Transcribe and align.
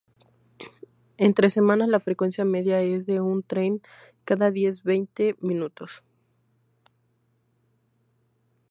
Entre 1.17 1.51
semana 1.51 1.85
la 1.85 1.99
frecuencia 1.99 2.43
media 2.43 2.81
es 2.81 3.05
de 3.05 3.21
un 3.21 3.43
tren 3.43 3.83
cada 4.25 4.49
diez-veinte 4.49 5.35
minutos. 5.41 6.01